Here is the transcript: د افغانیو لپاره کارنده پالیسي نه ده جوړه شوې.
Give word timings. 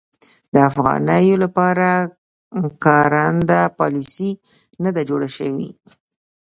د 0.53 0.55
افغانیو 0.69 1.35
لپاره 1.43 1.87
کارنده 2.85 3.61
پالیسي 3.79 4.31
نه 4.83 4.89
ده 4.95 5.01
جوړه 5.09 5.29
شوې. 5.37 5.69